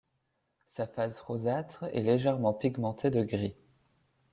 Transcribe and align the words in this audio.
Sa 0.65 0.87
face 0.87 1.19
rosâtre 1.19 1.83
est 1.93 2.01
légèrement 2.01 2.55
pigmentée 2.55 3.11
de 3.11 3.21
gris. 3.23 3.55